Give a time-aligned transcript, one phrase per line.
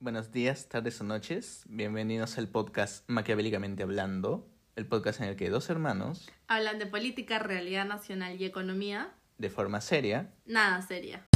[0.00, 1.64] Buenos días, tardes o noches.
[1.68, 7.38] Bienvenidos al podcast Maquiavélicamente Hablando, el podcast en el que dos hermanos, Hablan de política,
[7.40, 9.12] realidad nacional y economía.
[9.38, 11.26] de forma seria, Nada seria.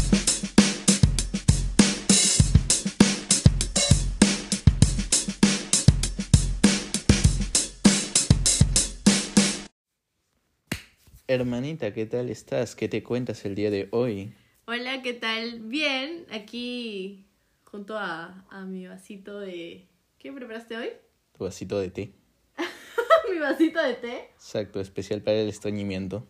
[11.27, 12.75] Hermanita, ¿qué tal estás?
[12.77, 14.35] ¿Qué te cuentas el día de hoy?
[14.67, 15.61] Hola, ¿qué tal?
[15.61, 17.27] Bien, aquí
[17.73, 19.89] junto a, a mi vasito de...
[20.19, 20.91] ¿Qué preparaste hoy?
[21.37, 22.13] Tu vasito de té.
[23.33, 24.31] mi vasito de té.
[24.35, 26.27] Exacto, especial para el estreñimiento.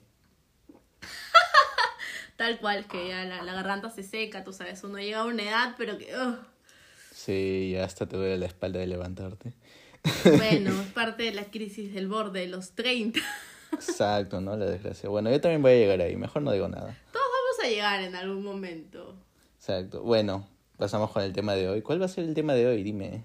[2.37, 5.43] Tal cual, que ya la, la garganta se seca, tú sabes, uno llega a una
[5.43, 6.15] edad, pero que...
[7.11, 9.53] Sí, ya hasta te duele la espalda de levantarte.
[10.25, 13.19] Bueno, es parte de la crisis del borde de los 30.
[13.73, 14.57] Exacto, ¿no?
[14.57, 15.09] La desgracia.
[15.09, 16.97] Bueno, yo también voy a llegar ahí, mejor no digo nada.
[17.13, 19.17] Todos vamos a llegar en algún momento.
[19.57, 20.03] Exacto.
[20.03, 20.47] Bueno,
[20.83, 21.81] pasamos con el tema de hoy.
[21.81, 22.83] ¿Cuál va a ser el tema de hoy?
[22.83, 23.25] Dime.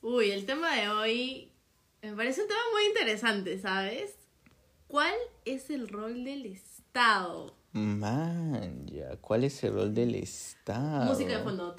[0.00, 1.50] Uy, el tema de hoy
[2.00, 4.14] me parece un tema muy interesante, ¿sabes?
[4.86, 5.12] ¿Cuál
[5.44, 7.56] es el rol del Estado?
[7.72, 11.06] Man, ya, ¿cuál es el rol del Estado?
[11.06, 11.74] Música de fondo.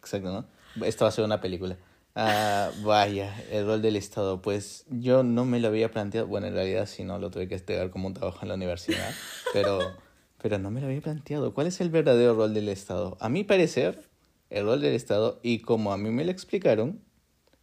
[0.00, 0.46] Exacto, ¿no?
[0.86, 1.76] Esto va a ser una película.
[2.14, 4.40] Ah, vaya, el rol del Estado.
[4.40, 6.26] Pues yo no me lo había planteado.
[6.26, 9.12] Bueno, en realidad sí, no, lo tuve que estudiar como un trabajo en la universidad.
[9.52, 10.07] Pero,
[10.40, 11.52] pero no me lo había planteado.
[11.54, 13.16] ¿Cuál es el verdadero rol del Estado?
[13.20, 14.08] A mi parecer,
[14.50, 17.00] el rol del Estado, y como a mí me lo explicaron,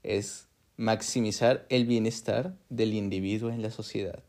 [0.03, 4.23] es maximizar el bienestar del individuo en la sociedad.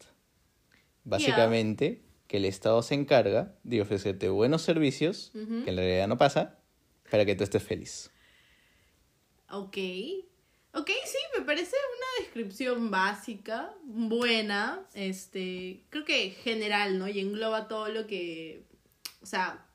[1.04, 6.58] Básicamente, que el Estado se encarga de ofrecerte buenos servicios, que en realidad no pasa,
[7.10, 8.10] para que tú estés feliz.
[9.50, 9.76] Ok.
[10.76, 17.08] Ok, sí, me parece una descripción básica, buena, este, creo que general, ¿no?
[17.08, 18.62] Y engloba todo lo que,
[19.22, 19.66] o sea,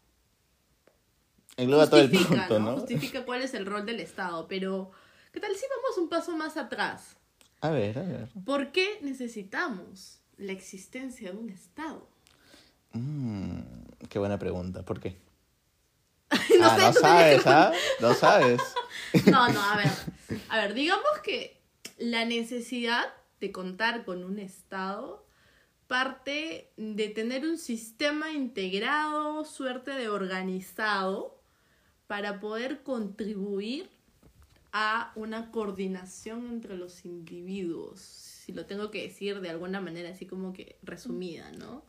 [1.57, 2.77] Engloba todo el punto, ¿no?
[2.77, 4.91] Justifica cuál es el rol del Estado, pero
[5.31, 7.17] ¿qué tal si vamos un paso más atrás?
[7.61, 8.29] A ver, a ver.
[8.45, 12.07] ¿Por qué necesitamos la existencia de un Estado?
[12.93, 13.59] Mm,
[14.07, 14.83] qué buena pregunta.
[14.83, 15.17] ¿Por qué?
[16.59, 17.71] No ah, sé, no tenías sabes, ¿ah?
[17.99, 18.61] No sabes.
[19.25, 19.91] No, no, a ver.
[20.49, 21.61] A ver, digamos que
[21.97, 25.25] la necesidad de contar con un Estado
[25.87, 31.41] parte de tener un sistema integrado, suerte de organizado,
[32.07, 33.89] para poder contribuir
[34.71, 37.99] a una coordinación entre los individuos.
[37.99, 41.83] Si lo tengo que decir de alguna manera así como que resumida, ¿no?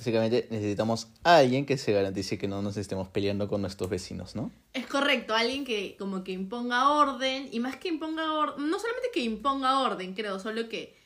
[0.00, 4.34] Básicamente necesitamos a alguien que se garantice que no nos estemos peleando con nuestros vecinos,
[4.34, 4.50] ¿no?
[4.72, 9.10] Es correcto, alguien que como que imponga orden, y más que imponga orden, no solamente
[9.12, 10.96] que imponga orden, creo, solo que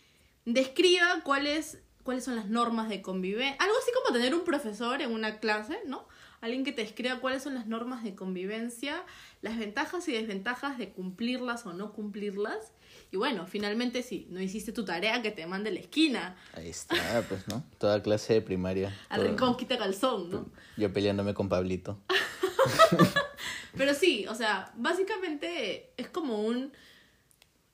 [0.45, 3.57] describa cuáles, cuáles son las normas de convivencia.
[3.59, 6.07] Algo así como tener un profesor en una clase, ¿no?
[6.41, 9.03] Alguien que te describa cuáles son las normas de convivencia,
[9.43, 12.71] las ventajas y desventajas de cumplirlas o no cumplirlas.
[13.15, 16.69] Y bueno, finalmente si no hiciste tu tarea, que te mande a la esquina, Ahí
[16.71, 16.97] está,
[17.29, 17.63] pues, ¿no?
[17.79, 18.93] Toda clase de primaria.
[19.09, 20.51] al Todo- rincón quita calzón, ¿no?
[20.77, 22.01] Yo peleándome con Pablito.
[23.77, 26.73] Pero sí, o sea, básicamente es como un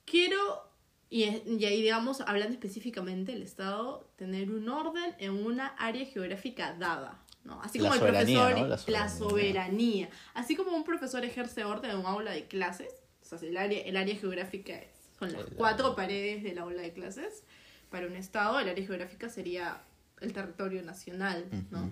[0.04, 0.68] quiero
[1.08, 6.74] y, y ahí digamos hablando específicamente el Estado tener un orden en una área geográfica
[6.74, 7.62] dada, ¿no?
[7.62, 8.76] Así como el profesor ¿no?
[8.88, 13.38] La soberanía, así como un profesor ejerce orden en un aula de clases, o sea,
[13.48, 17.44] el área el área geográfica es- son las cuatro paredes del aula de clases.
[17.90, 19.82] Para un Estado, el área geográfica sería
[20.20, 21.90] el territorio nacional, ¿no?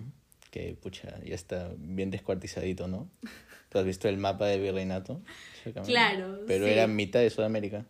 [0.51, 3.09] Que, pucha, ya está bien descuartizadito, ¿no?
[3.69, 5.21] ¿Tú has visto el mapa de virreinato?
[5.85, 6.71] Claro, Pero sí.
[6.71, 7.85] era mitad de Sudamérica.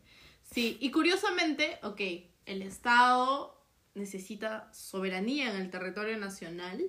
[0.51, 2.01] Sí, y curiosamente, ok,
[2.45, 3.63] el Estado
[3.93, 6.83] necesita soberanía en el territorio nacional,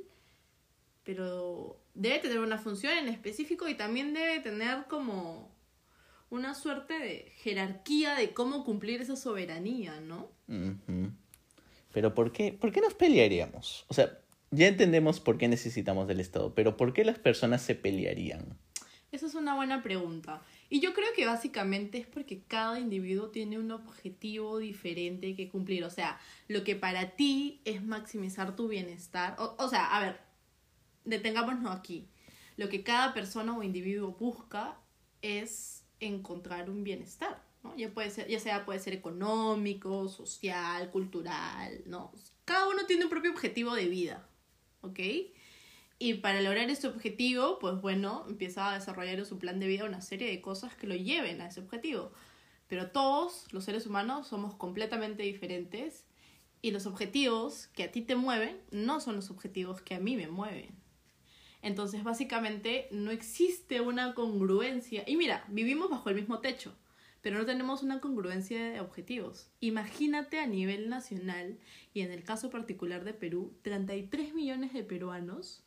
[1.05, 5.55] pero debe tener una función en específico y también debe tener como
[6.31, 10.31] una suerte de jerarquía de cómo cumplir esa soberanía, ¿no?
[11.93, 13.85] Pero ¿por qué, ¿por qué nos pelearíamos?
[13.89, 14.19] O sea,
[14.51, 18.59] ya entendemos por qué necesitamos del Estado, pero ¿por qué las personas se pelearían?
[19.13, 20.41] Esa es una buena pregunta.
[20.69, 25.83] Y yo creo que básicamente es porque cada individuo tiene un objetivo diferente que cumplir.
[25.85, 29.35] O sea, lo que para ti es maximizar tu bienestar.
[29.41, 30.21] O, o sea, a ver,
[31.05, 32.09] detengámonos aquí.
[32.57, 34.79] Lo que cada persona o individuo busca
[35.23, 37.43] es encontrar un bienestar.
[37.63, 37.77] ¿no?
[37.77, 42.13] Ya, puede ser, ya sea puede ser económico, social, cultural, ¿no?
[42.45, 44.27] Cada uno tiene un propio objetivo de vida,
[44.81, 44.99] ¿ok?
[45.99, 49.85] Y para lograr ese objetivo, pues bueno, empieza a desarrollar en su plan de vida
[49.85, 52.11] una serie de cosas que lo lleven a ese objetivo.
[52.69, 56.05] Pero todos los seres humanos somos completamente diferentes
[56.63, 60.17] y los objetivos que a ti te mueven no son los objetivos que a mí
[60.17, 60.80] me mueven.
[61.63, 65.05] Entonces, básicamente, no existe una congruencia.
[65.07, 66.75] Y mira, vivimos bajo el mismo techo,
[67.21, 69.51] pero no tenemos una congruencia de objetivos.
[69.61, 71.59] Imagínate a nivel nacional,
[71.93, 75.63] y en el caso particular de Perú, 33 millones de peruanos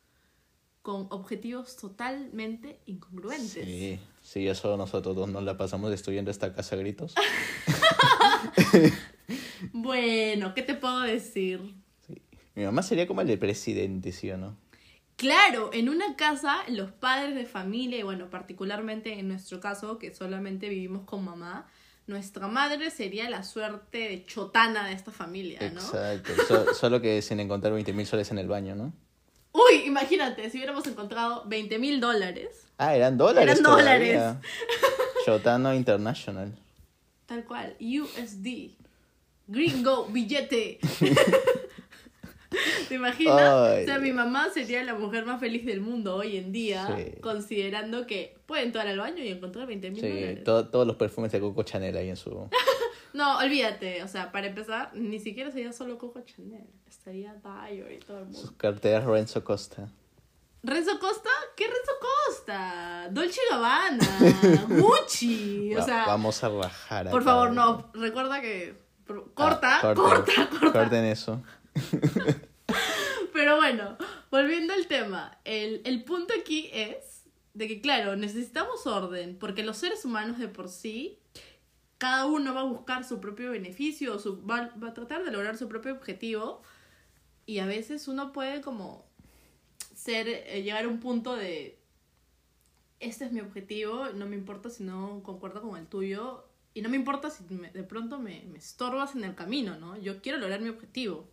[0.82, 3.66] con objetivos totalmente incongruentes.
[3.66, 7.16] Sí, sí, eso nosotros dos nos la pasamos destruyendo esta casa a gritos.
[9.72, 11.74] bueno, ¿qué te puedo decir?
[12.06, 12.22] Sí.
[12.54, 14.58] Mi mamá sería como el de presidente, ¿sí o no?
[15.16, 20.14] Claro, en una casa los padres de familia, y bueno, particularmente en nuestro caso, que
[20.14, 21.68] solamente vivimos con mamá,
[22.08, 25.80] nuestra madre sería la suerte de chotana de esta familia, ¿no?
[25.80, 28.94] Exacto, solo que sin encontrar 20 mil soles en el baño, ¿no?
[29.54, 32.66] Uy, imagínate, si hubiéramos encontrado 20 mil dólares.
[32.78, 33.60] Ah, eran dólares.
[33.60, 34.22] Eran dólares.
[35.26, 36.58] Chotano International.
[37.28, 38.72] Tal cual, USD.
[39.48, 40.80] Gringo, billete.
[42.90, 43.82] ¿Te imaginas?
[43.82, 46.88] o sea, mi mamá sería la mujer más feliz del mundo hoy en día,
[47.22, 51.40] considerando que puede entrar al baño y encontrar 20 mil sí, todos los perfumes de
[51.40, 52.30] Coco Chanel ahí en su...
[53.14, 54.04] no, olvídate.
[54.04, 56.66] O sea, para empezar, ni siquiera sería solo Coco Chanel.
[56.88, 58.40] Estaría Dior y todo el mundo.
[58.40, 59.90] Sus carteras Renzo Costa.
[60.64, 61.30] ¿Renzo Costa?
[61.58, 63.10] ¿Qué Renzo Costa?
[63.12, 64.20] Dolce Gabbana,
[64.70, 66.06] Gucci, o sea...
[66.06, 67.10] Vamos a bajar.
[67.10, 67.92] Por favor, no.
[67.94, 68.82] Recuerda que...
[69.34, 70.72] Corta, ah, corta, corta.
[70.72, 71.42] Corten eso.
[73.34, 73.98] Pero bueno,
[74.32, 77.24] volviendo al tema, el, el punto aquí es
[77.54, 81.20] de que, claro, necesitamos orden, porque los seres humanos de por sí,
[81.98, 85.58] cada uno va a buscar su propio beneficio, su, va, va a tratar de lograr
[85.58, 86.62] su propio objetivo,
[87.46, 89.06] y a veces uno puede como
[89.96, 91.80] ser, eh, llegar a un punto de,
[93.00, 96.90] este es mi objetivo, no me importa si no concuerda con el tuyo, y no
[96.90, 99.96] me importa si de pronto me, me estorbas en el camino, ¿no?
[99.98, 101.30] Yo quiero lograr mi objetivo.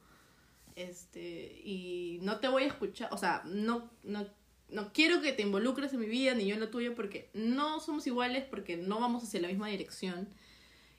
[0.83, 4.27] Este, y no te voy a escuchar, o sea, no, no,
[4.69, 7.81] no quiero que te involucres en mi vida ni yo en la tuya porque no
[7.81, 10.29] somos iguales, porque no vamos hacia la misma dirección.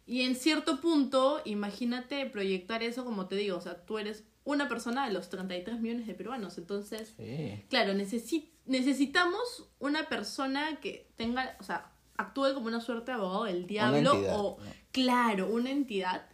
[0.05, 4.67] Y en cierto punto, imagínate proyectar eso como te digo, o sea, tú eres una
[4.67, 7.13] persona de los 33 millones de peruanos, entonces,
[7.69, 13.67] claro, necesitamos una persona que tenga, o sea, actúe como una suerte de abogado del
[13.67, 14.57] diablo o,
[14.91, 16.27] claro, una entidad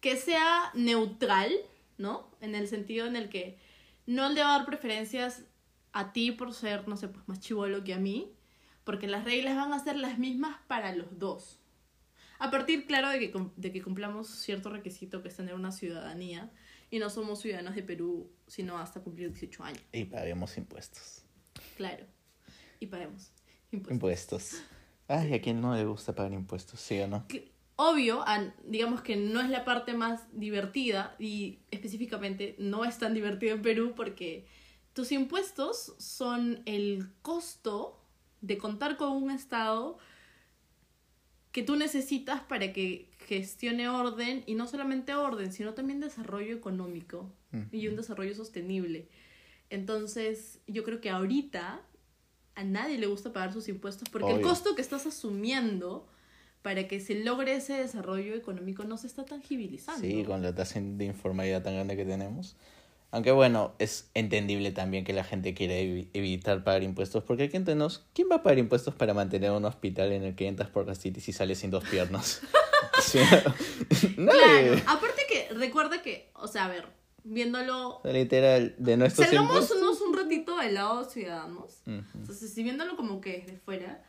[0.00, 1.50] que sea neutral,
[1.98, 2.30] ¿no?
[2.40, 3.58] En el sentido en el que
[4.06, 5.44] no le va a dar preferencias
[5.92, 8.32] a ti por ser, no sé, pues más chivolo que a mí,
[8.84, 11.60] porque las reglas van a ser las mismas para los dos.
[12.38, 16.50] A partir, claro, de que, de que cumplamos cierto requisito que es tener una ciudadanía
[16.90, 19.82] y no somos ciudadanos de Perú sino hasta cumplir 18 años.
[19.92, 21.24] Y paguemos impuestos.
[21.76, 22.06] Claro,
[22.80, 23.32] y paguemos
[23.70, 23.92] impuestos.
[23.92, 24.62] Impuestos.
[25.06, 26.80] Ay, ¿a quién no le gusta pagar impuestos?
[26.80, 27.26] ¿Sí o no?
[27.76, 28.24] Obvio,
[28.64, 33.62] digamos que no es la parte más divertida y específicamente no es tan divertido en
[33.62, 34.46] Perú porque
[34.92, 38.00] tus impuestos son el costo
[38.40, 39.98] de contar con un Estado
[41.50, 47.30] que tú necesitas para que gestione orden y no solamente orden, sino también desarrollo económico
[47.70, 49.08] y un desarrollo sostenible.
[49.70, 51.80] Entonces, yo creo que ahorita
[52.56, 56.08] a nadie le gusta pagar sus impuestos porque el costo que estás asumiendo
[56.64, 60.00] para que se logre ese desarrollo económico no se está tangibilizando.
[60.00, 62.56] Sí, con la tasa de informalidad tan grande que tenemos.
[63.10, 68.06] Aunque bueno, es entendible también que la gente quiere evitar pagar impuestos, porque aquí entenemos,
[68.14, 71.28] ¿quién va a pagar impuestos para mantener un hospital en el que entras por gastritis
[71.28, 72.40] y sales sin dos piernas?
[74.16, 76.86] Claro, aparte que recuerda que, o sea, a ver,
[77.24, 78.00] viéndolo...
[78.04, 81.82] Literal, de nuestros Salgámonos un ratito del lado ciudadanos.
[81.86, 84.02] Entonces, si viéndolo como que desde fuera,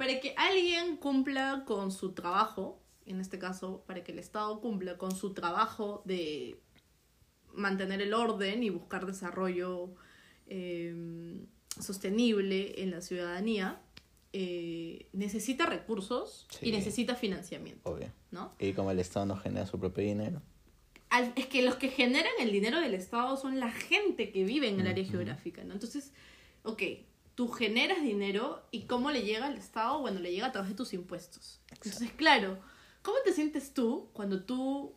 [0.00, 4.96] para que alguien cumpla con su trabajo, en este caso, para que el Estado cumpla
[4.96, 6.58] con su trabajo de
[7.52, 9.90] mantener el orden y buscar desarrollo
[10.46, 11.44] em,
[11.78, 13.82] sostenible en la ciudadanía,
[14.32, 17.90] eh, necesita recursos y necesita financiamiento.
[17.90, 18.10] Obvio.
[18.30, 18.54] ¿no?
[18.58, 20.40] Y como el Estado no genera su propio dinero.
[21.36, 24.80] es que los que generan el dinero del Estado son la gente que vive en
[24.80, 25.74] el área geográfica, ¿no?
[25.74, 26.14] Entonces,
[26.62, 26.82] ok,
[27.40, 30.76] tú generas dinero y cómo le llega al Estado, bueno, le llega a través de
[30.76, 31.58] tus impuestos.
[31.70, 32.58] Entonces, claro,
[33.00, 34.92] ¿cómo te sientes tú cuando tú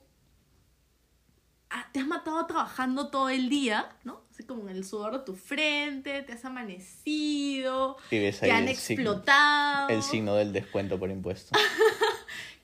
[1.70, 4.24] ah, te has matado trabajando todo el día, ¿no?
[4.30, 9.88] Así como en el sudor de tu frente, te has amanecido, te han explotado.
[9.88, 11.58] el signo del descuento por impuestos.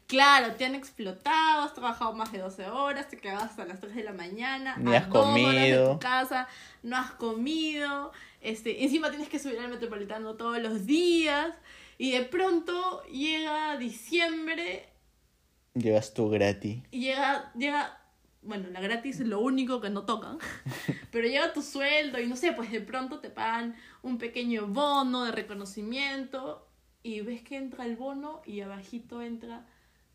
[0.10, 3.94] Claro, te han explotado, has trabajado más de 12 horas, te quedas hasta las 3
[3.94, 5.90] de la mañana, Ni has comido.
[5.90, 6.48] de tu casa,
[6.82, 11.56] no has comido, este, encima tienes que subir al metropolitano todos los días
[11.98, 14.90] y de pronto llega diciembre.
[15.74, 16.84] Llegas tú gratis.
[16.92, 18.00] Y llega, llega
[18.42, 20.38] bueno, la gratis es lo único que no tocan,
[21.12, 25.26] pero llega tu sueldo y no sé, pues de pronto te pagan un pequeño bono
[25.26, 26.68] de reconocimiento
[27.04, 29.68] y ves que entra el bono y abajito entra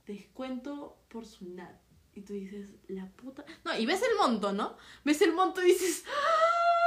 [0.06, 1.80] descuento por SUNAT.
[2.14, 3.44] Y tú dices, la puta...
[3.64, 4.76] No, y ves el monto, ¿no?
[5.04, 6.04] Ves el monto y dices...
[6.06, 6.83] ¡Ah!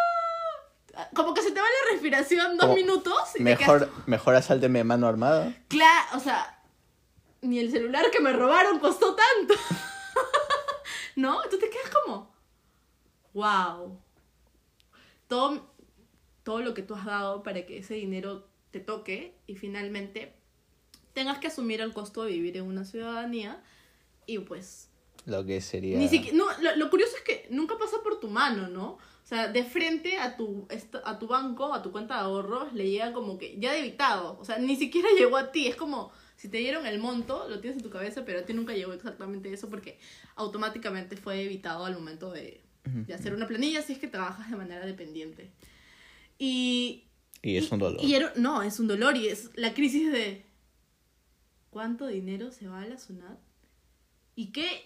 [1.13, 4.35] Como que se te va la respiración dos Como, minutos y te Mejor, quedas- mejor
[4.35, 5.53] asálteme mano armada.
[5.67, 6.61] Claro, o sea,
[7.41, 9.53] ni el celular que me robaron costó tanto.
[11.15, 11.41] ¿No?
[11.49, 12.31] Tú te quedas como,
[13.33, 13.99] wow.
[15.27, 15.69] Todo,
[16.43, 20.33] todo lo que tú has dado para que ese dinero te toque y finalmente
[21.13, 23.61] tengas que asumir el costo de vivir en una ciudadanía
[24.25, 24.89] y pues
[25.25, 25.97] Lo que sería.
[25.97, 28.97] ni siquiera, no, lo, lo curioso es que nunca pasa por tu mano, ¿no?
[29.27, 30.69] O sea, de frente a tu,
[31.03, 34.39] a tu banco, a tu cuenta de ahorros, le llega como que ya debitado.
[34.39, 35.67] O sea, ni siquiera llegó a ti.
[35.67, 38.53] Es como si te dieron el monto, lo tienes en tu cabeza, pero a ti
[38.53, 39.99] nunca llegó exactamente eso porque
[40.37, 44.55] automáticamente fue debitado al momento de, de hacer una planilla si es que trabajas de
[44.55, 45.51] manera dependiente.
[46.39, 47.03] Y,
[47.41, 48.01] Y es un dolor.
[48.01, 50.45] y era- no, es un dolor y es la crisis de
[51.69, 53.37] ¿cuánto dinero se va a la SUNAT?
[54.37, 54.85] ¿Y qué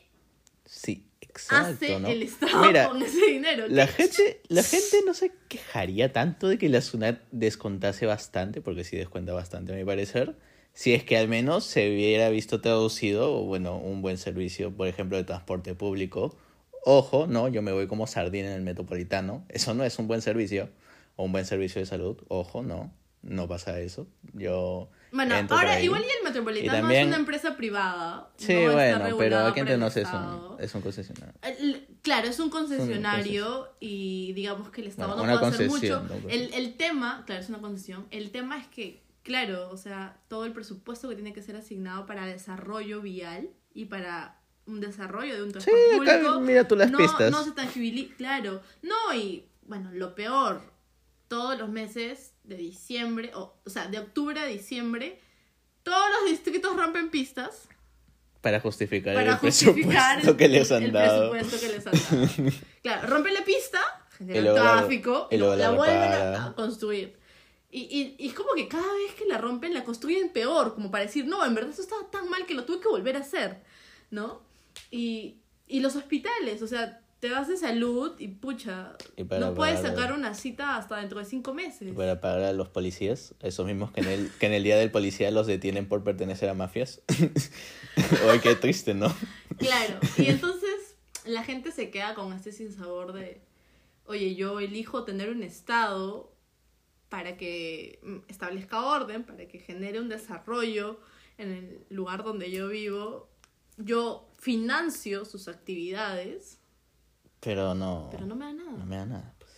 [0.66, 2.08] Sí, exacto, hace ¿no?
[2.10, 3.68] el Estado Mira, con ese dinero?
[3.68, 8.62] La ¿Qué- gente, la gente no se quejaría tanto de que la SUNAT descontase bastante,
[8.62, 10.36] porque sí descuenta bastante a mi parecer,
[10.74, 15.18] si es que al menos se hubiera visto traducido, bueno, un buen servicio, por ejemplo,
[15.18, 16.38] de transporte público.
[16.84, 20.22] Ojo, no, yo me voy como sardina en el metropolitano, eso no es un buen
[20.22, 20.70] servicio,
[21.18, 22.92] o un buen servicio de salud, ojo, no,
[23.24, 24.08] no pasa eso.
[24.34, 28.30] Yo Bueno, ahora igual y el Metropolitano Y también- es una empresa privada.
[28.38, 31.34] Sí, no está bueno, pero aquí entre el nos es un, es un concesionario.
[31.44, 36.02] El- Claro, es un concesionario y digamos que el Estado Bueno, no puede hacer mucho.
[36.04, 36.30] no.
[36.30, 38.08] El, el tema, claro, es una concesión.
[38.12, 42.06] El tema es que, claro, o sea, todo el presupuesto que tiene que ser asignado
[42.08, 46.40] para desarrollo vial y para un desarrollo de un Sí, transporte acá público.
[46.42, 47.32] mira tú las no, pistas.
[47.32, 48.62] No se tangibiliza, claro.
[48.82, 50.62] No, y bueno, lo peor,
[51.28, 55.20] todos los meses de diciembre, o, o sea, de octubre a diciembre,
[55.84, 57.68] todos los distritos rompen pistas
[58.42, 61.32] Para justificar para el justificar presupuesto el, que les han el dado.
[61.32, 61.94] presupuesto que les han
[62.38, 62.52] dado.
[62.82, 63.80] Claro, rompen la pista,
[64.18, 67.16] generan tráfico, luego la, la vuelven a, a construir.
[67.74, 70.92] Y, y, y es como que cada vez que la rompen, la construyen peor, como
[70.92, 73.20] para decir, no, en verdad eso estaba tan mal que lo tuve que volver a
[73.20, 73.62] hacer,
[74.10, 74.42] ¿no?
[74.90, 79.54] Y, y los hospitales, o sea, te vas de salud y pucha, Y para no
[79.54, 81.94] puedes pagar- sacar una cita hasta dentro de cinco meses.
[81.94, 84.90] Para pagar a los policías, esos mismos que en el, que en el día del
[84.90, 87.02] policía los detienen por pertenecer a mafias.
[88.28, 89.16] Oye, qué triste, ¿no?
[89.60, 93.40] Claro, y entonces la gente se queda con este sinsabor de,
[94.06, 96.34] oye, yo elijo tener un Estado
[97.10, 98.00] para que
[98.30, 101.00] establezca orden, para que genere un desarrollo
[101.38, 103.30] en el lugar donde yo vivo.
[103.78, 106.58] Yo financio sus actividades,
[107.42, 108.72] Pero no, pero no me da nada.
[108.72, 109.36] no me da nada.
[109.40, 109.52] Pues.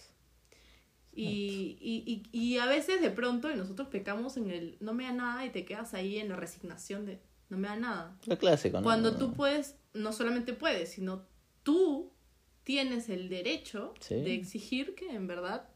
[1.15, 5.11] Y, y, y, y a veces de pronto nosotros pecamos en el no me da
[5.11, 8.17] nada y te quedas ahí en la resignación de no me da nada.
[8.25, 8.83] Lo clásico, ¿no?
[8.83, 11.27] Cuando tú puedes, no solamente puedes, sino
[11.61, 12.11] tú
[12.63, 14.15] tienes el derecho Sí.
[14.15, 15.69] de exigir que en verdad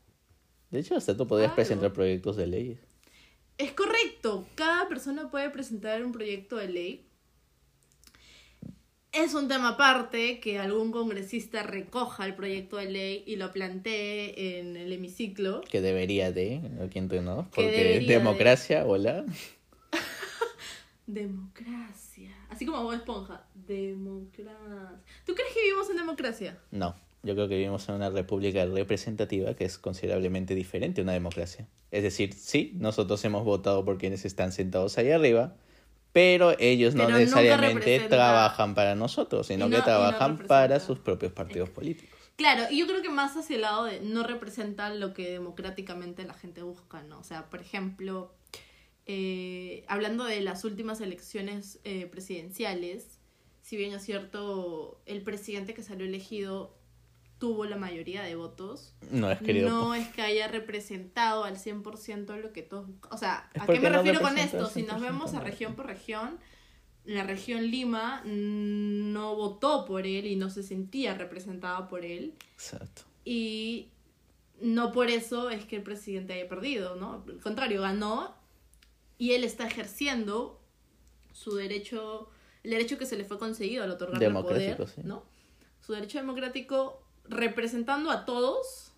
[0.71, 1.55] De hecho, hasta tú podrías Claro.
[1.55, 2.79] presentar proyectos de leyes.
[3.59, 4.47] es correcto.
[4.55, 7.06] Cada persona puede presentar un proyecto de ley.
[9.17, 14.59] Es un tema aparte que algún congresista recoja el proyecto de ley y lo plantee
[14.59, 15.61] en el hemiciclo.
[15.61, 18.05] Que debería de, aquí entre Que porque de.
[18.05, 19.25] democracia, hola.
[21.07, 22.29] Democracia.
[22.49, 23.43] Así como Bob Esponja.
[23.55, 25.01] Democracia.
[25.25, 26.59] ¿Tú crees que vivimos en democracia?
[26.69, 31.13] No, yo creo que vivimos en una república representativa que es considerablemente diferente a una
[31.13, 31.67] democracia.
[31.89, 35.55] Es decir, sí, nosotros hemos votado por quienes están sentados ahí arriba,
[36.17, 40.97] pero ellos no Pero necesariamente trabajan para nosotros, sino no- que no trabajan para sus
[40.97, 42.17] propios partidos políticos.
[42.37, 46.23] Claro, y yo creo que más hacia el lado de no representa lo que democráticamente
[46.23, 47.19] la gente busca, ¿no?
[47.19, 48.33] O sea, por ejemplo,
[49.05, 53.19] eh, hablando de las últimas elecciones eh, presidenciales,
[53.61, 56.76] si bien es cierto, el presidente que salió elegido
[57.37, 59.69] tuvo la mayoría de votos, No es querido.
[59.69, 62.87] no es que haya representado al 100% lo que todos...
[63.11, 64.67] O sea, ¿a qué me no refiero con esto?
[64.67, 66.39] Si nos 100%, vemos a región por región,
[67.05, 72.33] la región Lima no votó por él y no se sentía representada por él.
[72.53, 73.03] Exacto.
[73.23, 73.89] Y
[74.59, 77.23] no por eso es que el presidente haya perdido, ¿no?
[77.27, 78.35] Al contrario, ganó
[79.17, 80.59] y él está ejerciendo
[81.31, 82.29] su derecho,
[82.63, 85.01] el derecho que se le fue concedido al otorgarle el poder, sí.
[85.03, 85.23] ¿no?
[85.81, 88.91] Su derecho democrático representando a todos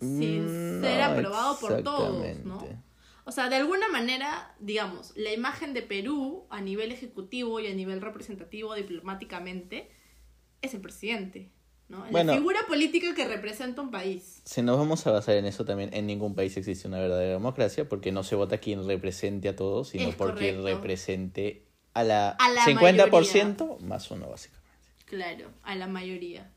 [0.00, 2.66] sin Mm, ser aprobado por todos, ¿no?
[3.26, 7.74] O sea, de alguna manera, digamos, la imagen de Perú a nivel ejecutivo y a
[7.74, 9.90] nivel representativo diplomáticamente
[10.60, 11.50] es el presidente,
[11.88, 12.04] ¿no?
[12.10, 12.32] Bueno.
[12.32, 14.42] la figura política que representa un país.
[14.44, 17.88] Si nos vamos a basar en eso también, en ningún país existe una verdadera democracia
[17.88, 22.30] porque no se vota quien represente a todos, sino Es por quien represente a la,
[22.30, 24.64] A la 50% más uno, básicamente.
[25.06, 26.50] Claro, a la mayoría.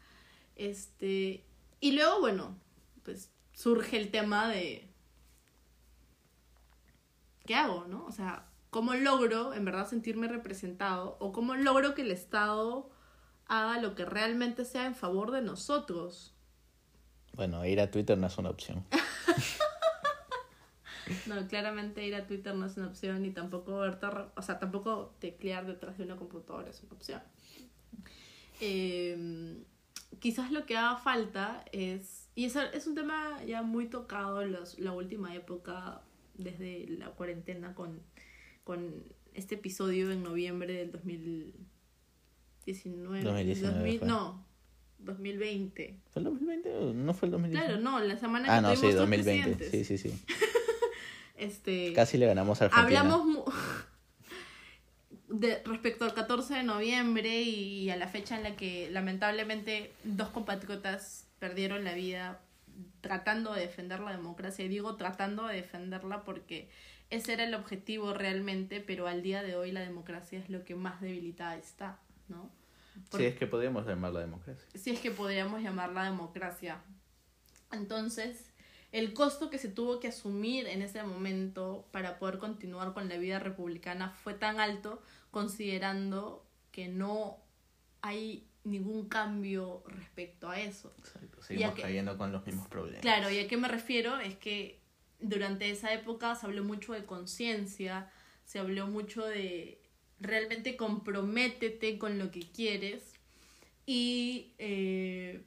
[0.58, 1.44] Este,
[1.80, 2.58] y luego, bueno,
[3.04, 4.88] pues surge el tema de
[7.46, 8.06] ¿qué hago, no?
[8.06, 12.90] O sea, ¿cómo logro en verdad sentirme representado o cómo logro que el Estado
[13.46, 16.34] haga lo que realmente sea en favor de nosotros?
[17.34, 18.84] Bueno, ir a Twitter no es una opción.
[21.26, 25.66] No, claramente ir a Twitter no es una opción y tampoco o sea, tampoco teclear
[25.66, 27.22] detrás de una computadora es una opción.
[28.60, 29.64] Eh,
[30.20, 34.52] quizás lo que haga falta es, y eso es un tema ya muy tocado en
[34.54, 36.02] los- la última época,
[36.36, 38.02] desde la cuarentena con,
[38.64, 43.24] con este episodio en noviembre del 2019.
[43.24, 44.08] 2019 2000 fue.
[44.08, 44.46] no,
[45.00, 46.00] 2020.
[46.12, 47.68] ¿Fue el 2020 o no fue el 2019?
[47.68, 49.56] Claro, no, la semana que Ah, no, sí, tuvimos dos 2020.
[49.56, 49.88] presidentes.
[49.88, 50.26] Sí, sí, sí.
[51.40, 53.00] Este, Casi le ganamos a Argentina.
[53.02, 53.28] Hablamos
[55.28, 60.30] de, respecto al 14 de noviembre y a la fecha en la que lamentablemente dos
[60.30, 62.42] compatriotas perdieron la vida
[63.02, 64.66] tratando de defender la democracia.
[64.66, 66.70] Y digo tratando de defenderla porque
[67.10, 70.76] ese era el objetivo realmente, pero al día de hoy la democracia es lo que
[70.76, 72.50] más debilitada está, ¿no?
[73.16, 74.66] Sí, es que podríamos llamarla democracia.
[74.74, 76.82] si es que podríamos llamarla democracia.
[77.72, 78.47] Entonces,
[78.92, 83.18] el costo que se tuvo que asumir en ese momento para poder continuar con la
[83.18, 85.02] vida republicana fue tan alto
[85.32, 87.38] considerando que no
[88.02, 90.94] hay ningún cambio respecto a eso.
[91.00, 91.42] Exacto.
[91.42, 93.02] Seguimos que- cayendo con los mismos problemas.
[93.02, 94.20] Claro, ¿y a qué me refiero?
[94.20, 94.80] Es que
[95.20, 98.12] durante esa época se habló mucho de conciencia,
[98.46, 99.82] se habló mucho de
[100.20, 103.14] realmente comprométete con lo que quieres
[103.86, 105.44] y eh,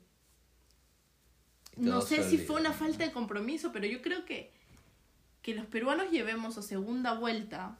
[1.76, 4.50] no sé si fue una falta de compromiso, pero yo creo que
[5.42, 7.78] que los peruanos llevemos a segunda vuelta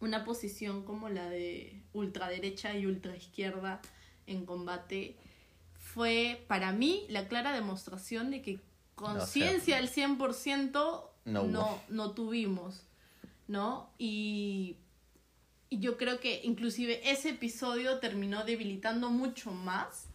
[0.00, 3.80] una posición como la de ultraderecha y ultraizquierda
[4.26, 5.16] en combate
[5.78, 8.60] fue para mí la clara demostración de que
[8.94, 10.72] conciencia al 100%
[11.24, 12.82] No no, no, tuvimos,
[13.46, 13.90] ¿no?
[13.98, 14.76] Y,
[15.68, 20.06] y yo creo que inclusive ese episodio terminó debilitando mucho más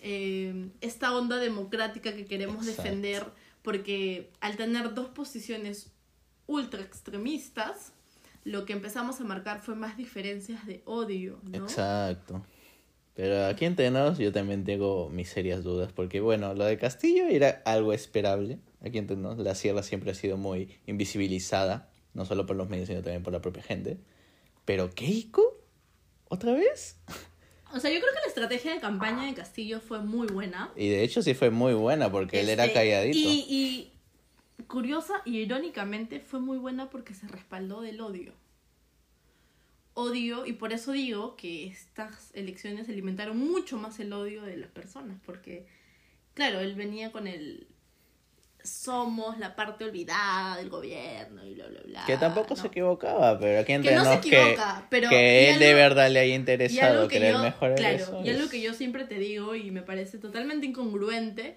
[0.00, 2.82] eh, esta onda democrática que queremos Exacto.
[2.82, 3.26] defender,
[3.62, 5.92] porque al tener dos posiciones
[6.46, 7.92] ultra extremistas,
[8.44, 11.58] lo que empezamos a marcar fue más diferencias de odio, ¿no?
[11.58, 12.44] Exacto.
[13.14, 17.26] Pero aquí entre nos yo también tengo mis serias dudas, porque bueno, lo de Castillo
[17.26, 18.58] era algo esperable.
[18.80, 22.88] Aquí entre nos, la sierra siempre ha sido muy invisibilizada, no solo por los medios,
[22.88, 23.98] sino también por la propia gente.
[24.64, 25.60] Pero Keiko,
[26.28, 26.96] ¿otra vez?
[27.72, 30.70] O sea, yo creo que la estrategia de campaña de Castillo fue muy buena.
[30.76, 33.18] Y de hecho sí fue muy buena, porque él era Este, calladito.
[33.18, 33.92] Y, y
[34.66, 38.34] curiosa y irónicamente fue muy buena porque se respaldó del odio.
[39.94, 44.70] Odio, y por eso digo que estas elecciones alimentaron mucho más el odio de las
[44.70, 45.66] personas, porque,
[46.34, 47.66] claro, él venía con el
[48.64, 52.04] somos la parte olvidada del gobierno y bla, bla, bla.
[52.06, 52.56] Que tampoco ¿no?
[52.60, 56.10] se equivocaba, pero aquí entre Que no se equivoca, que, pero- que él de verdad
[56.10, 58.22] le haya interesado que querer yo, mejorar claro, eso.
[58.24, 61.56] y algo que yo siempre te digo y me parece totalmente incongruente,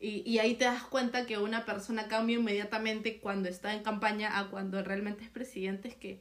[0.00, 4.38] y, y ahí te das cuenta que una persona cambia inmediatamente cuando está en campaña
[4.38, 6.20] a cuando realmente es presidente, es que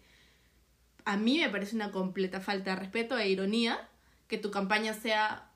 [1.04, 3.80] a mí me parece una completa falta de respeto e ironía
[4.28, 5.51] que tu campaña sea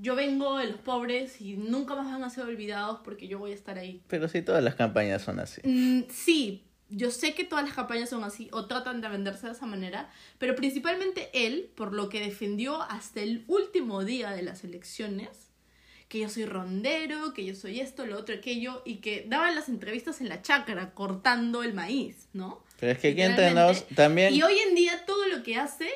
[0.00, 3.52] yo vengo de los pobres y nunca más van a ser olvidados porque yo voy
[3.52, 4.02] a estar ahí.
[4.08, 5.60] Pero sí, todas las campañas son así.
[5.64, 9.52] Mm, sí, yo sé que todas las campañas son así o tratan de venderse de
[9.52, 14.64] esa manera, pero principalmente él, por lo que defendió hasta el último día de las
[14.64, 15.50] elecciones,
[16.08, 19.68] que yo soy rondero, que yo soy esto, lo otro, aquello, y que daban las
[19.68, 22.64] entrevistas en la chacra cortando el maíz, ¿no?
[22.80, 23.94] Pero es que aquí Literalmente.
[23.94, 24.34] también...
[24.34, 25.88] Y hoy en día todo lo que hace,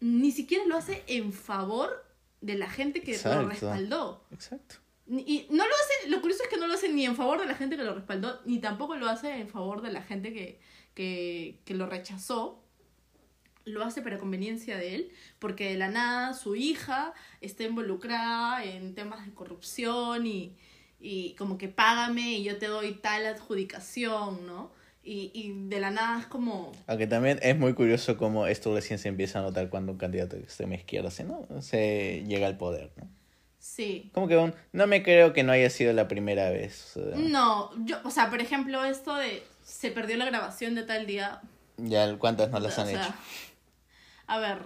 [0.00, 2.09] ni siquiera lo hace en favor
[2.40, 4.24] de la gente que lo respaldó.
[4.30, 4.76] Exacto.
[5.06, 7.46] Y no lo hace, lo curioso es que no lo hace ni en favor de
[7.46, 10.60] la gente que lo respaldó, ni tampoco lo hace en favor de la gente que,
[10.94, 12.62] que, que lo rechazó.
[13.64, 18.94] Lo hace para conveniencia de él, porque de la nada su hija está involucrada en
[18.94, 20.56] temas de corrupción y,
[21.00, 24.72] y como que págame y yo te doy tal adjudicación, ¿no?
[25.12, 26.70] Y, y de la nada es como...
[26.86, 30.36] Aunque también es muy curioso cómo esto recién se empieza a notar cuando un candidato
[30.36, 31.48] de extrema izquierda se, ¿no?
[31.62, 33.08] se llega al poder, ¿no?
[33.58, 34.12] Sí.
[34.14, 36.96] Como que un- no me creo que no haya sido la primera vez.
[36.96, 40.84] o sea, No, yo, o sea, por ejemplo, esto de se perdió la grabación de
[40.84, 41.40] tal día,
[41.76, 43.14] Ya cuántas no las O han sea, hecho.
[44.28, 44.58] A ver,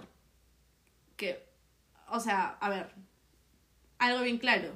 [1.17, 1.43] que
[2.11, 2.89] o sea, a ver,
[3.97, 4.69] algo bien claro.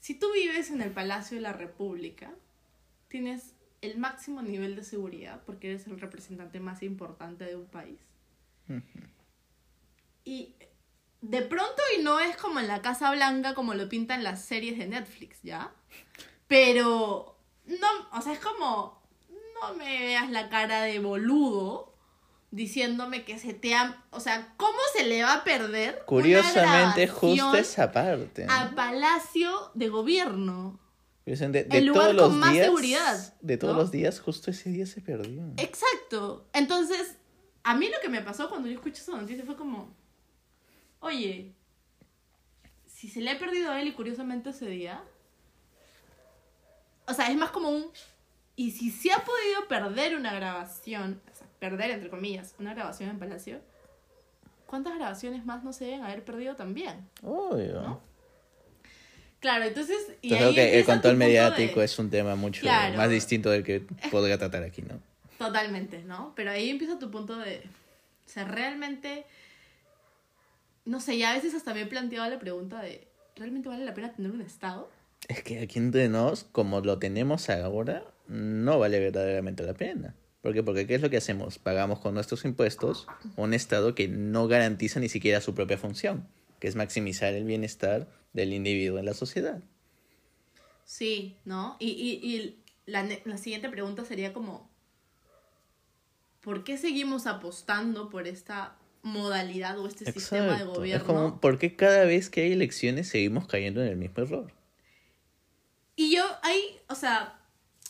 [0.00, 2.32] Si tú vives en el Palacio de la República,
[3.08, 8.00] tienes el máximo nivel de seguridad porque eres el representante más importante de un país.
[10.24, 10.54] Y
[11.20, 14.78] de pronto, y no es como en la Casa Blanca como lo pintan las series
[14.78, 15.72] de Netflix, ¿ya?
[16.46, 19.02] Pero, no, o sea, es como,
[19.60, 21.94] no me veas la cara de boludo
[22.50, 24.04] diciéndome que se te ha...
[24.10, 26.02] O sea, ¿cómo se le va a perder?
[26.06, 28.46] Curiosamente, justo esa parte.
[28.48, 30.78] A Palacio de Gobierno.
[31.26, 31.34] De,
[31.64, 33.34] de el lugar todos con los más días, seguridad.
[33.40, 35.42] De todos los días, justo ese día se perdió.
[35.56, 36.46] Exacto.
[36.52, 37.16] Entonces,
[37.64, 39.92] a mí lo que me pasó cuando yo escuché esa noticia fue como,
[41.00, 41.52] oye,
[42.86, 45.02] si se le ha perdido a él y curiosamente ese día,
[47.08, 47.86] o sea, es más como un,
[48.54, 53.10] y si se ha podido perder una grabación, o sea, perder entre comillas, una grabación
[53.10, 53.60] en Palacio,
[54.66, 57.10] ¿cuántas grabaciones más no se deben haber perdido también?
[57.24, 58.00] Obvio.
[59.46, 59.96] Claro, entonces...
[60.22, 63.78] Y creo que el control mediático es un tema mucho más distinto del que
[64.10, 65.00] podría tratar aquí, ¿no?
[65.38, 66.32] Totalmente, ¿no?
[66.34, 67.58] Pero ahí empieza tu punto de...
[68.26, 69.24] O sea, realmente...
[70.84, 73.06] No sé, ya a veces hasta me he planteado la pregunta de...
[73.36, 74.90] ¿Realmente vale la pena tener un Estado?
[75.28, 80.16] Es que aquí entre nos, como lo tenemos ahora, no vale verdaderamente la pena.
[80.42, 80.64] ¿Por qué?
[80.64, 81.60] Porque ¿qué es lo que hacemos?
[81.60, 83.06] Pagamos con nuestros impuestos
[83.36, 86.26] un Estado que no garantiza ni siquiera su propia función,
[86.58, 89.62] que es maximizar el bienestar del individuo en la sociedad.
[90.84, 91.76] Sí, ¿no?
[91.80, 94.70] Y, y, y la, la siguiente pregunta sería como,
[96.40, 100.96] ¿por qué seguimos apostando por esta modalidad o este sistema de gobierno?
[100.96, 104.52] Es como, ¿por qué cada vez que hay elecciones seguimos cayendo en el mismo error?
[105.96, 107.40] Y yo ahí, o sea,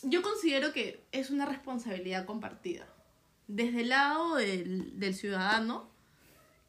[0.01, 2.87] yo considero que es una responsabilidad compartida.
[3.47, 5.89] Desde el lado del, del ciudadano,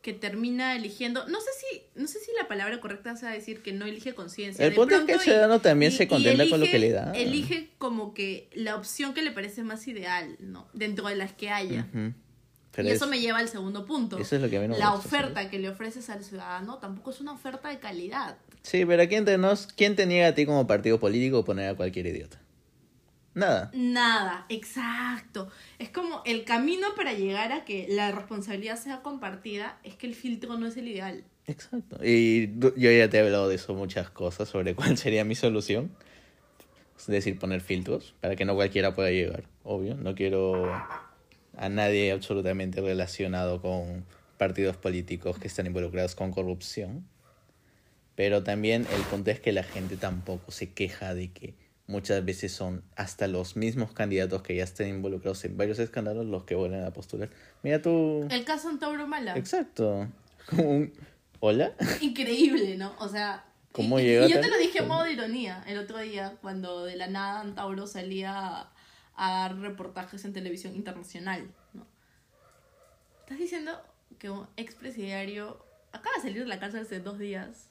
[0.09, 3.75] que termina eligiendo, no sé si, no sé si la palabra correcta sea decir que
[3.75, 4.64] no elige conciencia.
[4.64, 7.12] El punto es que el ciudadano también se contenta con lo que le da.
[7.12, 10.66] Elige como que la opción que le parece más ideal, ¿no?
[10.73, 11.87] Dentro de las que haya.
[11.94, 14.16] y eso me lleva al segundo punto.
[14.16, 17.33] Eso es lo que a La oferta que le ofreces al ciudadano tampoco es una
[17.33, 18.38] oferta de calidad.
[18.62, 21.75] Sí, pero aquí entre nos, ¿quién te niega a ti como partido político poner a
[21.75, 22.40] cualquier idiota?
[23.38, 23.70] Nada.
[23.72, 25.48] Nada, exacto.
[25.79, 30.16] Es como el camino para llegar a que la responsabilidad sea compartida es que el
[30.16, 31.22] filtro no es el ideal.
[31.46, 32.05] Exacto.
[32.05, 35.90] Y yo ya te he hablado de eso muchas cosas sobre cuál sería mi solución.
[36.98, 39.44] Es decir, poner filtros para que no cualquiera pueda llegar.
[39.62, 40.72] Obvio, no quiero
[41.57, 44.05] a nadie absolutamente relacionado con
[44.37, 47.07] partidos políticos que están involucrados con corrupción.
[48.16, 52.53] Pero también el punto es que la gente tampoco se queja de que muchas veces
[52.53, 56.85] son hasta los mismos candidatos que ya estén involucrados en varios escándalos los que vuelven
[56.85, 57.31] a postular.
[57.62, 58.29] Mira tú.
[58.31, 59.37] El caso Antauro Mala.
[59.37, 60.07] Exacto.
[60.48, 60.92] Como un.
[61.40, 61.74] ¿Hola?
[62.01, 62.94] Increíble, ¿no?
[63.01, 63.44] O sea.
[63.72, 66.85] ¿Cómo y, y yo te lo dije en modo de ironía el otro día, cuando
[66.85, 68.70] de la nada Antauro salía
[69.14, 71.87] a, dar reportajes en televisión internacional, ¿no?
[73.20, 73.81] Estás diciendo
[74.18, 77.70] que un expresidiario acaba de salir de la cárcel hace dos días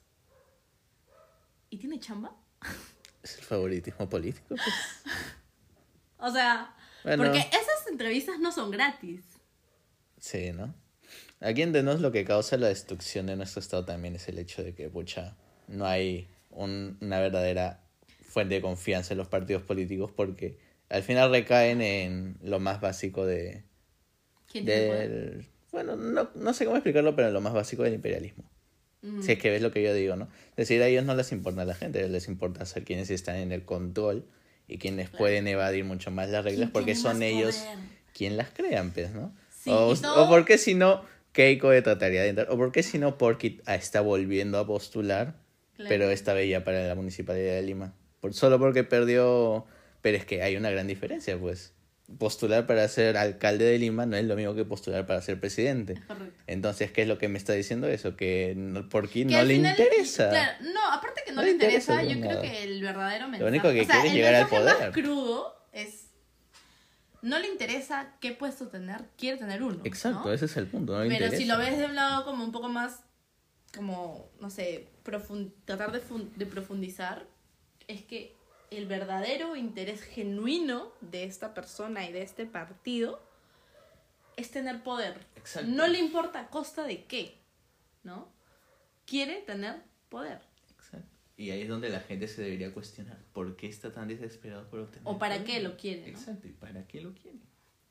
[1.69, 2.35] y tiene chamba.
[3.23, 4.47] Es el favoritismo político.
[4.49, 4.61] Pues.
[6.17, 9.21] o sea, porque esas entrevistas no son gratis.
[10.19, 10.73] Sí, ¿no?
[11.39, 14.63] Aquí en Denos lo que causa la destrucción de nuestro estado también es el hecho
[14.63, 15.35] de que, pucha,
[15.67, 17.83] no hay una verdadera
[18.21, 20.57] fuente de confianza en los partidos políticos porque
[20.89, 23.63] al final recaen en lo más básico de...
[24.51, 28.49] ¿Quién del, Bueno, no, no sé cómo explicarlo, pero en lo más básico del imperialismo.
[29.21, 30.27] Si es que ves lo que yo digo, ¿no?
[30.51, 33.35] Es decir, a ellos no les importa a la gente, les importa ser quienes están
[33.37, 34.25] en el control
[34.67, 37.63] y quienes pueden evadir mucho más las reglas porque son ellos
[38.13, 39.33] quien las crean, pues, ¿no?
[39.67, 43.61] o, o porque si no, Keiko de trataría de entrar, o porque si no, Porky
[43.67, 45.35] está volviendo a postular,
[45.87, 47.93] pero esta vez ya para la Municipalidad de Lima.
[48.19, 49.67] Por, solo porque perdió,
[50.01, 51.75] pero es que hay una gran diferencia, pues
[52.17, 56.01] postular para ser alcalde de Lima no es lo mismo que postular para ser presidente.
[56.47, 58.15] Entonces, ¿qué es lo que me está diciendo eso?
[58.15, 60.57] Que no, porque no le interesa.
[60.61, 63.43] no, aparte que no, le interesa, yo creo que el verdadero mensaje.
[63.43, 64.75] Lo único que quiere es llegar al poder.
[64.79, 66.05] más crudo es.
[67.21, 69.81] No le interesa qué puesto tener, quiere tener uno.
[69.83, 70.97] Exacto, ese es el punto.
[71.09, 73.01] Pero si lo ves de un lado como un poco más,
[73.75, 74.87] como, no sé,
[75.65, 76.01] tratar de,
[76.35, 77.25] de profundizar,
[77.87, 78.36] es que
[78.71, 83.21] el verdadero interés genuino de esta persona y de este partido
[84.35, 85.17] es tener poder.
[85.65, 87.37] No le importa a costa de qué,
[88.03, 88.29] ¿no?
[89.05, 90.39] Quiere tener poder.
[90.75, 91.07] Exacto.
[91.37, 94.79] Y ahí es donde la gente se debería cuestionar, ¿por qué está tan desesperado por
[94.81, 96.07] obtener O para qué lo quiere.
[96.09, 97.39] Exacto, ¿y para qué lo quiere?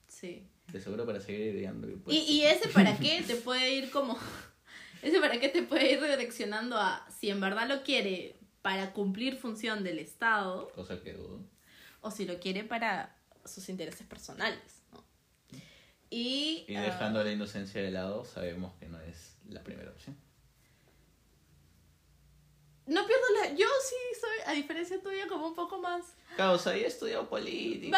[0.08, 0.46] Sí.
[0.72, 1.88] De seguro para seguir ideando.
[2.08, 4.18] Y, y ese para qué te puede ir como
[5.02, 8.35] Ese para qué te puede ir redireccionando a si en verdad lo quiere
[8.66, 11.38] para cumplir función del Estado Cosa que dudo.
[12.00, 14.82] o si lo quiere para sus intereses personales.
[14.92, 15.04] ¿no?
[16.10, 20.16] Y, Y ah, dejando la inocencia de lado, sabemos que no es la primera opción.
[22.86, 23.54] no pierdo la...
[23.54, 26.04] Yo sí soy, a diferencia tuya, como un poco más...
[26.36, 27.96] Causa, y he estudiado política.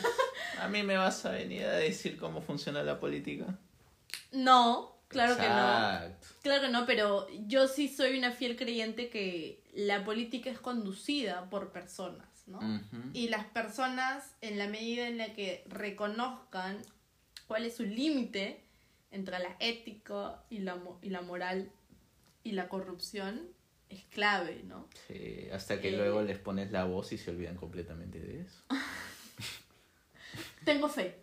[0.60, 3.58] A mí me vas a venir a decir cómo funciona la política.
[4.32, 5.92] No, claro que no.
[5.92, 6.26] Exacto.
[6.42, 11.50] Claro que no, pero yo sí soy una fiel creyente que la política es conducida
[11.50, 12.60] por personas, ¿no?
[13.12, 16.80] Y las personas, en la medida en la que reconozcan
[17.46, 18.60] cuál es su límite
[19.10, 21.70] entre la ética y la, y la moral
[22.42, 23.48] y la corrupción,
[23.88, 24.88] es clave, ¿no?
[25.06, 25.96] Sí, hasta que Eh.
[25.96, 28.62] luego les pones la voz y se olvidan completamente de eso.
[30.64, 31.20] Tengo fe.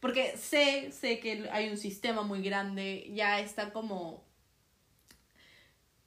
[0.00, 4.24] Porque sé, sé que hay un sistema muy grande, ya está como...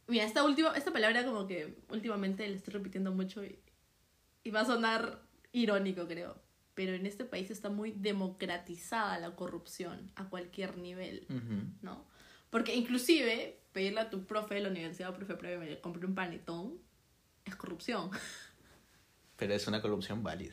[0.08, 3.60] Mira, esta última, esta palabra como que últimamente la estoy repitiendo mucho y,
[4.44, 6.36] y va a sonar irónico, creo.
[6.76, 11.64] Pero en este país está muy democratizada la corrupción a cualquier nivel, Ujú.
[11.82, 12.06] ¿no?
[12.50, 16.16] Porque inclusive pedirle a tu profe de la universidad o profe, profe, me compré un
[16.16, 16.78] panetón,
[17.46, 18.12] es corrupción.
[19.38, 20.52] Pero es una corrupción válida.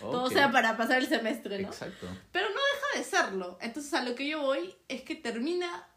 [0.00, 0.10] Ok.
[0.12, 0.32] Todo Ok.
[0.32, 1.68] sea para pasar el semestre, ¿no?
[1.68, 2.06] Exacto.
[2.30, 3.58] Pero no deja de serlo.
[3.60, 5.88] Entonces a lo que yo voy es que termina,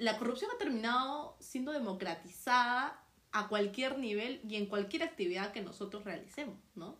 [0.00, 2.98] la corrupción ha terminado siendo democratizada
[3.32, 6.96] a cualquier nivel y en cualquier actividad que nosotros realicemos, ¿no?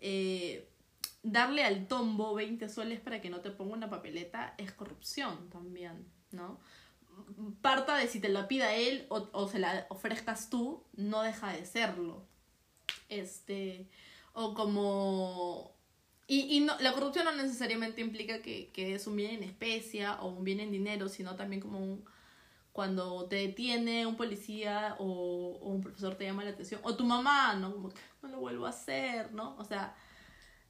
[0.00, 0.68] Eh,
[1.22, 6.04] darle al tombo 20 soles para que no te ponga una papeleta es corrupción también,
[6.32, 6.58] ¿no?
[7.62, 11.64] Parta de si te la pida él o, se la ofrezcas tú, no deja de
[11.64, 12.24] serlo.
[13.08, 13.86] Este,
[14.32, 15.72] o como...
[16.26, 20.20] Y, y no, la corrupción no necesariamente implica que, que es un bien en especia
[20.20, 22.04] o un bien en dinero, sino también como un,
[22.72, 27.54] cuando te detiene un policía o, un profesor te llama la atención, o tu mamá,
[27.54, 27.72] ¿no?
[27.72, 29.56] Como que no lo vuelvo a hacer, ¿no?
[29.58, 29.94] O sea,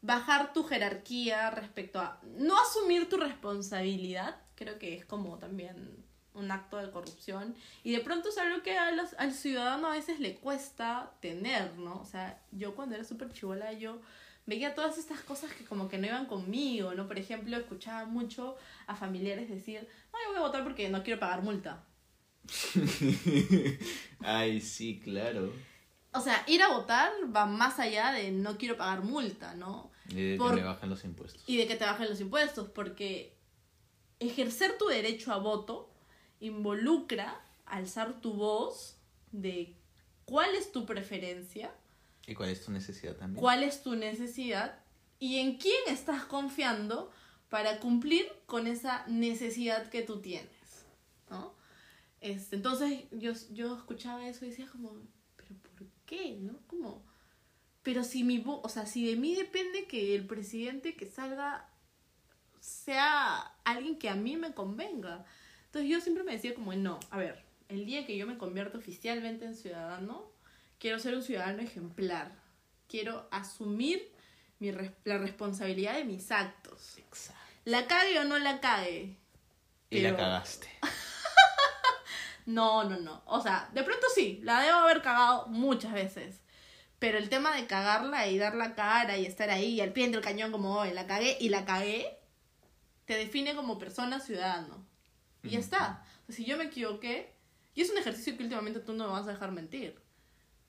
[0.02, 6.50] bajar tu jerarquía respecto a no asumir tu responsabilidad, creo que es como también un
[6.50, 10.20] acto de corrupción y de pronto es algo que a los- al ciudadano a veces
[10.20, 12.00] le cuesta tener, ¿no?
[12.00, 14.00] O sea, yo cuando era súper chivola yo
[14.46, 17.06] veía todas estas cosas que como que no iban conmigo, ¿no?
[17.06, 21.20] Por ejemplo, escuchaba mucho a familiares decir, no, yo voy a votar porque no quiero
[21.20, 21.84] pagar multa.
[24.20, 25.52] Ay, sí, claro.
[26.12, 29.90] O sea, ir a votar va más allá de no quiero pagar multa, ¿no?
[30.08, 31.42] Y de Por- que me bajan los impuestos.
[31.46, 33.36] y de que te bajen los impuestos, porque
[34.18, 35.88] ejercer tu derecho a voto
[36.40, 38.96] involucra alzar tu voz
[39.30, 39.76] de
[40.24, 41.72] cuál es tu preferencia,
[42.26, 43.40] ¿Y cuál es tu necesidad también?
[43.40, 44.78] cuál es tu necesidad
[45.18, 47.12] y en quién estás confiando
[47.48, 50.84] para cumplir con esa necesidad que tú tienes,
[51.30, 51.54] ¿no?
[52.20, 54.92] Este, entonces yo, yo escuchaba eso y decía como,
[55.36, 56.36] pero ¿por qué?
[56.40, 56.58] ¿No?
[56.66, 57.02] Como,
[57.82, 61.66] pero si mi o sea, si de mí depende que el presidente que salga
[62.60, 65.24] sea alguien que a mí me convenga.
[65.66, 68.78] Entonces yo siempre me decía como, no, a ver, el día que yo me convierto
[68.78, 70.30] oficialmente en ciudadano,
[70.78, 72.32] quiero ser un ciudadano ejemplar.
[72.88, 74.12] Quiero asumir
[74.58, 76.98] mi res- la responsabilidad de mis actos.
[76.98, 77.40] Exacto.
[77.64, 79.16] La cague o no la cague.
[79.90, 80.68] Y la Pero- cagaste.
[82.50, 83.22] No, no, no.
[83.26, 86.40] O sea, de pronto sí, la debo haber cagado muchas veces.
[86.98, 90.20] Pero el tema de cagarla y dar la cara y estar ahí al pie del
[90.20, 92.18] cañón como hoy, la cagué y la cagué,
[93.06, 94.84] te define como persona ciudadano.
[95.42, 96.04] Y ya está.
[96.28, 97.32] O sea, si yo me equivoqué,
[97.74, 99.98] y es un ejercicio que últimamente tú no me vas a dejar mentir.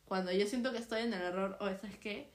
[0.06, 2.32] Cuando yo siento que estoy en el error, o ¿sabes qué?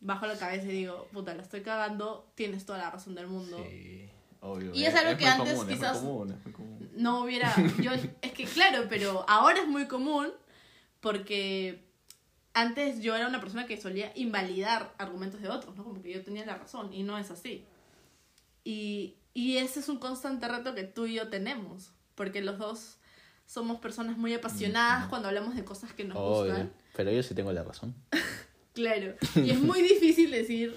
[0.00, 3.64] Bajo la cabeza y digo, puta, la estoy cagando, tienes toda la razón del mundo.
[3.68, 4.08] Sí,
[4.40, 4.72] obvio.
[4.74, 6.77] Y es algo que muy antes común, quizás- Es muy común, es muy común.
[6.98, 10.28] No hubiera yo es que claro pero ahora es muy común
[11.00, 11.84] porque
[12.54, 16.22] antes yo era una persona que solía invalidar argumentos de otros no como que yo
[16.22, 17.64] tenía la razón y no es así
[18.64, 22.98] y, y ese es un constante reto que tú y yo tenemos porque los dos
[23.46, 25.10] somos personas muy apasionadas Ujú.
[25.10, 27.94] cuando hablamos de cosas que nos gustan Pero yo sí tengo la razón.
[28.74, 29.16] Claro.
[29.34, 30.76] Y es muy difícil decir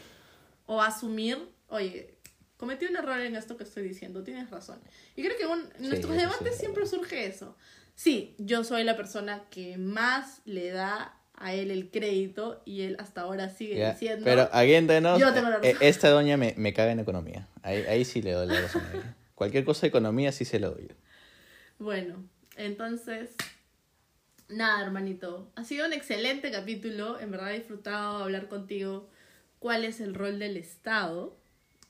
[0.66, 2.16] o asumir, oye,
[2.62, 4.80] cometí un error en esto que estoy diciendo, tienes razón.
[5.16, 6.60] Y creo que un- en Sí, nuestros debates sí.
[6.60, 7.58] siempre surge eso.
[7.96, 12.98] Sí, yo soy la persona que más le da a él el crédito y él
[13.00, 14.24] hasta ahora sigue Ya, diciendo...
[14.26, 15.78] Pero aquí entre nos, Yo tengo la eh, razón.
[15.82, 17.48] esta doña me, me caga en economía.
[17.64, 19.16] Ahí, ahí sí le doy la razón a ella.
[19.34, 20.88] Cualquier cosa de economía sí se lo doy.
[21.80, 22.24] Bueno,
[22.58, 23.32] entonces,
[24.50, 25.52] nada, hermanito.
[25.56, 27.20] Ha sido un excelente capítulo.
[27.20, 29.10] En verdad he disfrutado hablar contigo
[29.58, 31.36] cuál es el rol del Estado.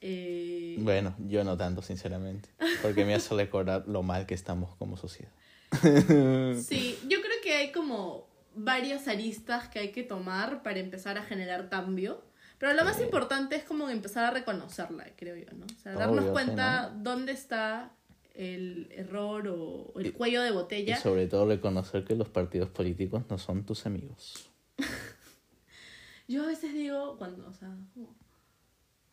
[0.02, 2.50] Eh, Bueno, yo no tanto, sinceramente.
[2.82, 5.32] Porque me hace recordar lo mal que estamos como sociedad.
[6.62, 11.24] Sí, yo creo que hay como varias aristas que hay que tomar para empezar a
[11.24, 12.24] generar cambio.
[12.58, 13.04] Pero lo más Sí.
[13.04, 15.66] importante es como empezar a reconocerla, creo yo, ¿no?
[15.66, 17.92] O sea, darnos Obvio, sí, cuenta dónde está
[18.36, 20.98] el error o, el cuello de Y botella.
[21.00, 24.50] sobre todo reconocer que los partidos políticos no son tus amigos.
[26.28, 28.16] Yo a veces digo, cuando, o sea, como,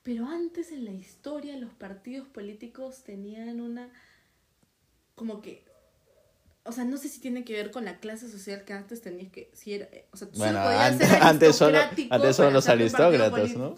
[0.08, 3.90] pero antes en la historia los partidos políticos tenían una,
[5.14, 5.62] como que,
[6.64, 9.30] o sea, no sé si tiene que ver con la clase social que antes tenías
[9.30, 12.68] que, si era, o sea, tú Bueno, solo antes- ser antes solo- antes solo los
[12.70, 13.76] aristócratas, ¿no?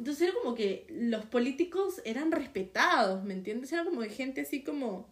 [0.00, 3.70] Entonces era como que los políticos eran respetados, ¿me entiendes?
[3.72, 5.08] Era como de gente así como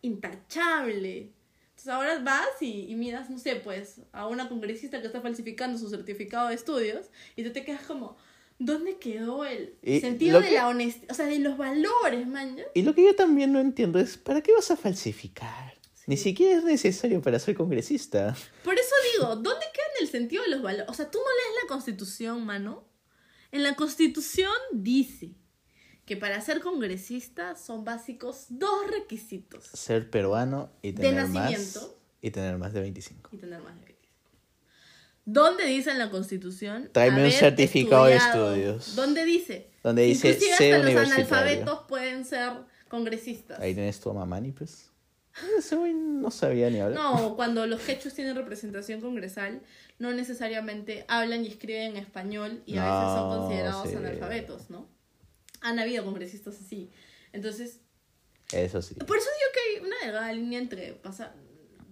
[0.00, 1.30] intachable.
[1.70, 5.78] Entonces ahora vas y, y miras, no sé, pues, a una congresista que está falsificando
[5.78, 8.16] su certificado de estudios y tú te quedas como,
[8.58, 11.10] ¿dónde quedó el Y sentido de que- la honestidad?
[11.10, 12.56] O sea, de los valores, man.
[12.74, 15.74] Y lo que yo también no entiendo es, ¿para qué vas a falsificar?
[16.06, 18.36] Ni siquiera es necesario para ser congresista.
[18.64, 20.88] Por eso digo, ¿dónde queda el sentido de los valores?
[20.88, 22.84] O sea, tú no lees la constitución, mano.
[23.52, 25.30] En la constitución dice
[26.04, 29.64] que para ser congresista son básicos dos requisitos.
[29.66, 31.98] Ser peruano y De tener más nacimiento.
[32.20, 33.30] y tener más de 25.
[33.32, 33.91] y tener más de 25.
[35.24, 36.90] ¿Dónde dice en la Constitución?
[36.92, 38.54] Tráeme un certificado de estudiado?
[38.54, 38.96] estudios.
[38.96, 39.70] ¿Dónde dice?
[39.82, 42.52] Donde dice, Inclusive sé hasta los analfabetos pueden ser
[42.88, 43.60] congresistas.
[43.60, 44.90] Ahí tienes tu mamá, Mani, pues.
[45.58, 47.00] Ese güey no sabía ni hablar.
[47.00, 49.62] No, cuando los quechos tienen representación congresal,
[49.98, 53.96] no necesariamente hablan y escriben en español y a veces son No, considerados sí.
[53.96, 54.88] analfabetos, ¿no?
[55.62, 56.90] Han habido congresistas así.
[57.32, 57.80] Entonces,
[58.52, 58.94] Eso sí.
[58.96, 61.34] por eso digo que hay una delgada línea entre pasar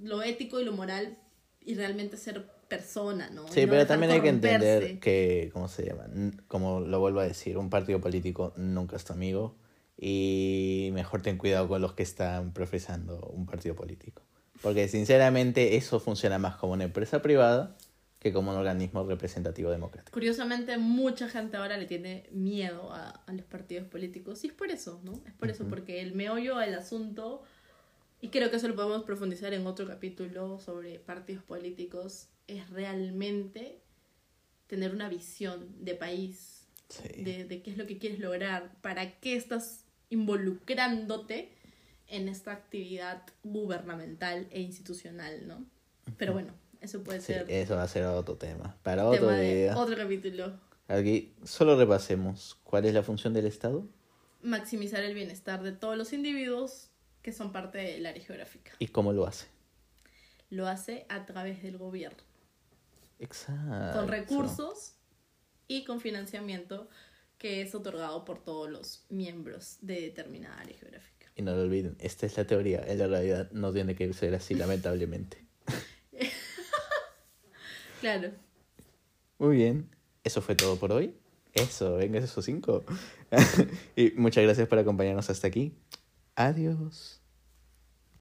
[0.03, 1.17] lo ético y lo moral
[1.61, 3.47] y realmente ser persona, ¿no?
[3.49, 6.07] Sí, no pero también hay que entender que, ¿cómo se llama?
[6.49, 9.57] Como lo vuelvo a decir, un partido político nunca es tu amigo
[9.99, 14.23] y mejor ten cuidado con los que están profesando un partido político.
[14.63, 17.77] Porque sinceramente eso funciona más como una empresa privada
[18.21, 20.13] que como un organismo representativo democrático.
[20.13, 24.45] Curiosamente, mucha gente ahora le tiene miedo a, a los partidos políticos.
[24.45, 25.23] Y es por eso, ¿no?
[25.27, 27.43] Es por eso, porque el meollo del asunto,
[28.21, 33.81] y creo que eso lo podemos profundizar en otro capítulo sobre partidos políticos, es realmente
[34.67, 36.57] tener una visión de país,
[36.89, 37.23] Sí.
[37.23, 41.53] de, de qué es lo que quieres lograr, para qué estás involucrándote
[42.09, 45.65] en esta actividad gubernamental e institucional, ¿no?
[46.17, 48.77] Pero bueno, eso puede Sí, ser eso va a ser otro tema.
[48.83, 49.77] Para otro tema de día.
[49.79, 50.53] otro capítulo.
[50.89, 53.87] Aquí solo repasemos cuál es la función del Estado
[54.43, 56.90] Maximizar el bienestar de todos los individuos
[57.23, 58.73] que son parte del área geográfica.
[58.79, 59.47] y cómo lo hace.
[60.51, 62.23] Lo hace a través del gobierno,
[63.19, 63.99] Exacto.
[64.01, 64.95] con recursos
[65.69, 66.89] y con financiamiento
[67.39, 71.31] que es otorgado por todos los miembros de determinada área geográfica.
[71.37, 74.35] Y no lo olviden, esta es la teoría, en la realidad no tiene que ser
[74.35, 75.47] así, lamentablemente.
[78.01, 78.31] Claro.
[79.39, 79.91] Muy bien,
[80.25, 81.15] eso fue todo por hoy.
[81.53, 82.85] Eso, venga, esos cinco.
[83.97, 85.75] y muchas gracias por acompañarnos hasta aquí.
[86.49, 87.20] Adiós.